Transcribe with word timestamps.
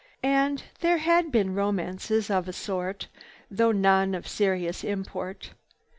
And 0.23 0.63
there 0.79 0.97
had 0.97 1.31
been 1.31 1.53
romances 1.53 2.31
of 2.31 2.47
a 2.47 2.53
sort, 2.53 3.07
though 3.51 3.71
none 3.71 4.15
of 4.15 4.27
serious 4.27 4.83
import. 4.83 5.51